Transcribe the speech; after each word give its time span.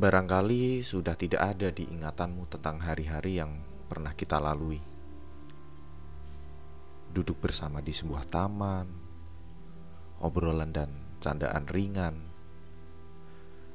Barangkali 0.00 0.80
sudah 0.80 1.12
tidak 1.12 1.44
ada 1.44 1.68
di 1.68 1.84
ingatanmu 1.84 2.48
tentang 2.48 2.80
hari-hari 2.80 3.36
yang 3.36 3.60
pernah 3.84 4.16
kita 4.16 4.40
lalui. 4.40 4.80
Duduk 7.12 7.36
bersama 7.36 7.84
di 7.84 7.92
sebuah 7.92 8.24
taman, 8.32 8.88
obrolan 10.24 10.72
dan 10.72 10.88
candaan 11.20 11.68
ringan, 11.68 12.16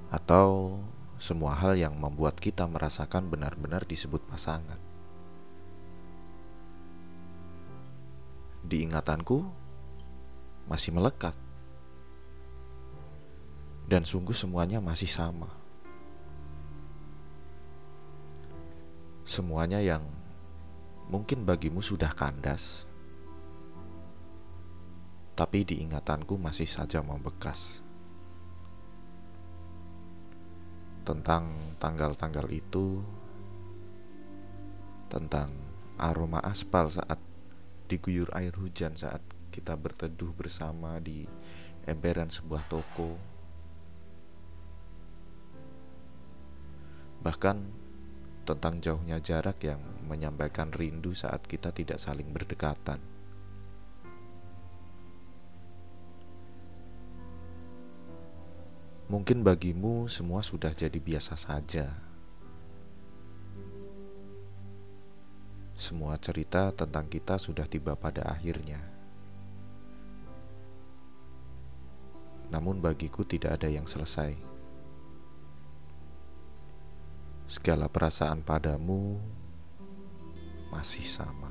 atau 0.10 0.82
semua 1.22 1.62
hal 1.62 1.78
yang 1.78 1.94
membuat 1.94 2.42
kita 2.42 2.66
merasakan 2.66 3.30
benar-benar 3.30 3.86
disebut 3.86 4.26
pasangan. 4.26 4.82
Di 8.66 8.82
ingatanku 8.82 9.46
masih 10.66 10.90
melekat, 10.90 11.38
dan 13.86 14.02
sungguh 14.02 14.34
semuanya 14.34 14.82
masih 14.82 15.06
sama. 15.06 15.65
Semuanya 19.36 19.84
yang 19.84 20.00
mungkin 21.12 21.44
bagimu 21.44 21.84
sudah 21.84 22.08
kandas, 22.16 22.88
tapi 25.36 25.68
di 25.68 25.84
ingatanku 25.84 26.40
masih 26.40 26.64
saja 26.64 27.04
membekas. 27.04 27.84
Tentang 31.04 31.52
tanggal-tanggal 31.84 32.48
itu, 32.48 33.04
tentang 35.12 35.52
aroma 36.00 36.40
aspal 36.40 36.88
saat 36.88 37.20
diguyur 37.92 38.32
air 38.32 38.56
hujan 38.56 38.96
saat 38.96 39.20
kita 39.52 39.76
berteduh 39.76 40.32
bersama 40.32 40.96
di 41.04 41.28
emperan 41.84 42.32
sebuah 42.32 42.64
toko. 42.72 43.20
Bahkan 47.20 47.84
tentang 48.46 48.78
jauhnya 48.78 49.18
jarak 49.18 49.58
yang 49.66 49.82
menyampaikan 50.06 50.70
rindu 50.70 51.18
saat 51.18 51.42
kita 51.50 51.74
tidak 51.74 51.98
saling 51.98 52.30
berdekatan. 52.30 53.02
Mungkin 59.06 59.46
bagimu 59.46 60.10
semua 60.10 60.42
sudah 60.42 60.74
jadi 60.74 60.98
biasa 60.98 61.38
saja. 61.38 61.94
Semua 65.78 66.18
cerita 66.18 66.74
tentang 66.74 67.06
kita 67.06 67.38
sudah 67.38 67.70
tiba 67.70 67.94
pada 67.94 68.26
akhirnya. 68.26 68.82
Namun 72.50 72.82
bagiku 72.82 73.22
tidak 73.28 73.62
ada 73.62 73.70
yang 73.70 73.86
selesai. 73.86 74.55
Segala 77.56 77.88
perasaan 77.88 78.44
padamu 78.44 79.16
masih 80.76 81.08
sama. 81.08 81.48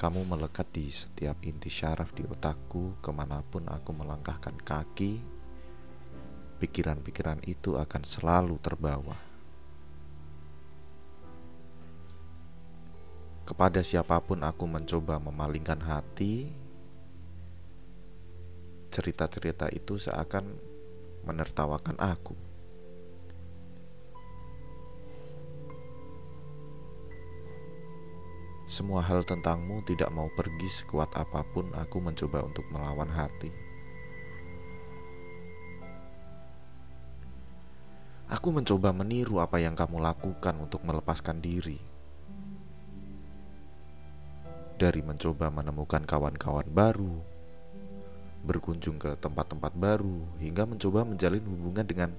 Kamu 0.00 0.24
melekat 0.28 0.64
di 0.72 0.88
setiap 0.88 1.40
inti 1.44 1.68
syaraf 1.68 2.16
di 2.16 2.24
otakku 2.24 3.00
ke 3.04 3.10
mana 3.12 3.40
pun 3.40 3.64
aku 3.64 3.96
melangkahkan 3.96 4.52
kaki 4.60 5.24
Pikiran-pikiran 6.60 7.40
itu 7.48 7.80
akan 7.80 8.04
selalu 8.04 8.60
terbawa 8.60 9.16
Kepada 13.48 13.80
siapa 13.80 14.20
pun 14.20 14.44
aku 14.44 14.68
mencoba 14.68 15.16
memalingkan 15.16 15.80
hati 15.80 16.52
Cerita-cerita 18.92 19.72
itu 19.72 19.96
seakan 19.96 20.75
menertawakan 21.26 21.98
aku. 21.98 22.38
Semua 28.66 28.98
hal 28.98 29.22
tentangmu 29.22 29.82
tidak 29.86 30.10
mau 30.10 30.26
pergi 30.34 30.66
sekuat 30.66 31.14
apa 31.14 31.46
pun 31.54 31.70
aku 31.74 32.02
mencoba 32.02 32.42
untuk 32.42 32.66
melawan 32.74 33.06
hati. 33.06 33.54
Aku 38.26 38.50
mencoba 38.50 38.90
meniru 38.90 39.38
apa 39.38 39.62
yang 39.62 39.78
kamu 39.78 40.02
lakukan 40.02 40.58
untuk 40.58 40.82
melepaskan 40.82 41.38
diri. 41.38 41.78
Dari 44.76 44.98
mencoba 44.98 45.46
menemukan 45.48 46.02
kawan-kawan 46.02 46.66
baru, 46.66 47.22
berkunjung 48.46 49.02
ke 49.02 49.18
tempat-tempat 49.18 49.74
baru, 49.74 50.22
hingga 50.38 50.62
mencoba 50.62 51.02
menjalin 51.02 51.42
hubungan 51.42 51.82
dengan 51.82 52.10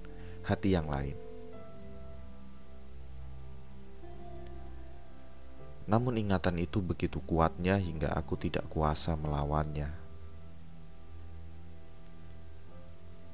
hati 0.44 0.76
yang 0.76 0.92
lain. 0.92 1.16
Namun, 5.88 6.20
ingatan 6.20 6.60
itu 6.60 6.84
begitu 6.84 7.24
kuatnya 7.24 7.80
hingga 7.80 8.12
aku 8.12 8.36
tidak 8.36 8.68
kuasa 8.68 9.16
melawannya. 9.16 9.88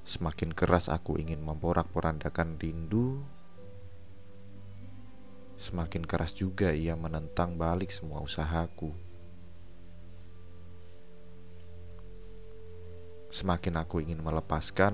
Semakin 0.05 0.53
keras 0.53 0.85
aku 0.85 1.17
ingin 1.17 1.41
memporak-porandakan 1.41 2.61
rindu, 2.61 3.25
semakin 5.57 6.05
keras 6.05 6.37
juga 6.37 6.69
ia 6.75 6.93
menentang 6.93 7.57
balik 7.57 7.89
semua 7.89 8.21
usahaku. 8.21 8.93
Semakin 13.33 13.81
aku 13.81 13.97
ingin 13.97 14.21
melepaskan, 14.21 14.93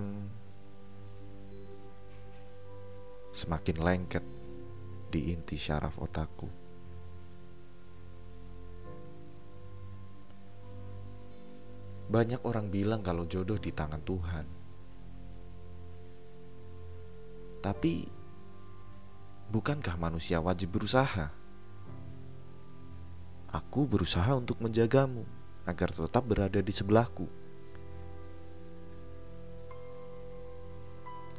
semakin 3.35 3.77
lengket 3.83 4.23
di 5.11 5.35
inti 5.35 5.59
syaraf 5.59 5.99
otakku. 5.99 6.47
Banyak 12.07 12.39
orang 12.47 12.71
bilang 12.71 13.03
kalau 13.03 13.27
jodoh 13.27 13.59
di 13.59 13.75
tangan 13.75 13.99
Tuhan, 14.07 14.45
tapi 17.59 18.07
bukankah 19.51 19.99
manusia 19.99 20.39
wajib 20.39 20.79
berusaha? 20.79 21.27
Aku 23.51 23.83
berusaha 23.83 24.31
untuk 24.31 24.63
menjagamu 24.63 25.27
agar 25.67 25.91
tetap 25.91 26.23
berada 26.23 26.63
di 26.63 26.71
sebelahku. 26.71 27.38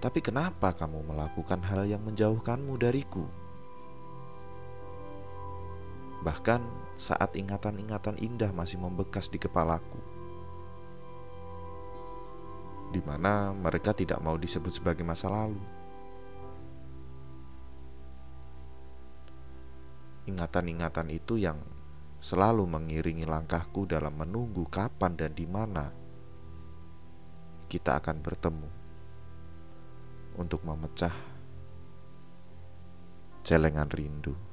Tapi 0.00 0.24
kenapa 0.24 0.72
kamu 0.72 1.12
melakukan 1.12 1.60
hal 1.60 1.84
yang 1.84 2.00
menjauhkanmu 2.00 2.72
dariku? 2.80 3.28
Bahkan 6.24 6.60
saat 6.96 7.36
ingatan-ingatan 7.36 8.16
indah 8.16 8.48
masih 8.48 8.80
membekas 8.80 9.28
di 9.28 9.36
kepalaku, 9.36 10.00
di 12.96 13.00
mana 13.04 13.52
mereka 13.52 13.92
tidak 13.92 14.24
mau 14.24 14.40
disebut 14.40 14.72
sebagai 14.72 15.04
masa 15.04 15.28
lalu. 15.28 15.60
Ingatan-ingatan 20.32 21.12
itu 21.12 21.36
yang 21.36 21.60
selalu 22.24 22.64
mengiringi 22.64 23.28
langkahku 23.28 23.84
dalam 23.84 24.16
menunggu 24.16 24.64
kapan 24.64 25.12
dan 25.12 25.32
di 25.36 25.44
mana 25.44 25.92
kita 27.68 28.00
akan 28.00 28.20
bertemu 28.20 28.79
untuk 30.40 30.64
memecah 30.64 31.12
celengan 33.44 33.92
rindu. 33.92 34.49